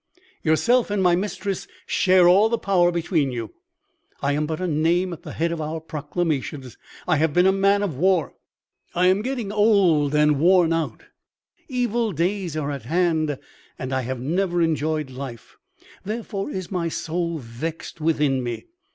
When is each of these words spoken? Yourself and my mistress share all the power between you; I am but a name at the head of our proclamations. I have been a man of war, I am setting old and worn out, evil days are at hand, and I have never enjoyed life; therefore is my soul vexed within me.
Yourself 0.41 0.89
and 0.89 1.03
my 1.03 1.15
mistress 1.15 1.67
share 1.85 2.27
all 2.27 2.49
the 2.49 2.57
power 2.57 2.91
between 2.91 3.31
you; 3.31 3.53
I 4.19 4.31
am 4.33 4.47
but 4.47 4.59
a 4.59 4.65
name 4.65 5.13
at 5.13 5.21
the 5.21 5.33
head 5.33 5.51
of 5.51 5.61
our 5.61 5.79
proclamations. 5.79 6.75
I 7.07 7.17
have 7.17 7.33
been 7.33 7.45
a 7.45 7.51
man 7.51 7.83
of 7.83 7.95
war, 7.97 8.33
I 8.95 9.05
am 9.05 9.23
setting 9.23 9.51
old 9.51 10.15
and 10.15 10.39
worn 10.39 10.73
out, 10.73 11.03
evil 11.67 12.13
days 12.13 12.57
are 12.57 12.71
at 12.71 12.85
hand, 12.85 13.37
and 13.77 13.93
I 13.93 14.01
have 14.01 14.19
never 14.19 14.59
enjoyed 14.59 15.11
life; 15.11 15.57
therefore 16.03 16.49
is 16.49 16.71
my 16.71 16.89
soul 16.89 17.37
vexed 17.37 18.01
within 18.01 18.41
me. 18.41 18.65